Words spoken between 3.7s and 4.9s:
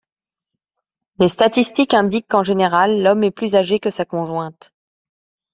que sa conjointe.